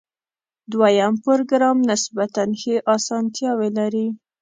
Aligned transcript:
دویم 0.71 1.13
پروګرام 1.25 1.77
نسبتاً 1.89 2.43
ښې 2.59 2.75
آسانتیاوې 2.95 3.69
لري. 3.77 4.07